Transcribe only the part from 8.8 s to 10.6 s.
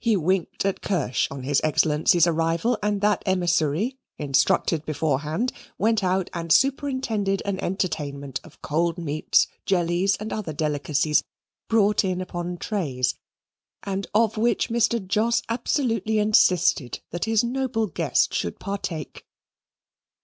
meats, jellies, and other